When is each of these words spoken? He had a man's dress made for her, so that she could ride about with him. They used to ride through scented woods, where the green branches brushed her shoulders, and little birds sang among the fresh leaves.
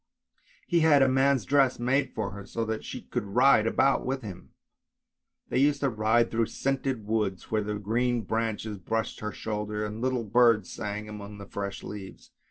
He 0.65 0.79
had 0.79 1.03
a 1.03 1.07
man's 1.07 1.45
dress 1.45 1.77
made 1.77 2.15
for 2.15 2.31
her, 2.31 2.43
so 2.43 2.65
that 2.65 2.83
she 2.83 3.03
could 3.03 3.23
ride 3.35 3.67
about 3.67 4.03
with 4.03 4.23
him. 4.23 4.49
They 5.49 5.59
used 5.59 5.81
to 5.81 5.89
ride 5.91 6.31
through 6.31 6.47
scented 6.47 7.05
woods, 7.05 7.51
where 7.51 7.61
the 7.61 7.75
green 7.75 8.21
branches 8.21 8.79
brushed 8.79 9.19
her 9.19 9.31
shoulders, 9.31 9.85
and 9.87 10.01
little 10.01 10.23
birds 10.23 10.71
sang 10.71 11.07
among 11.07 11.37
the 11.37 11.45
fresh 11.45 11.83
leaves. 11.83 12.31